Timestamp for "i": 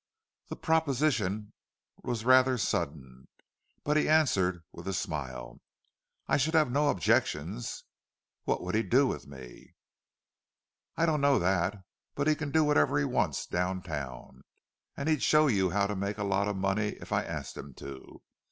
6.27-6.37, 10.97-11.05, 17.11-17.23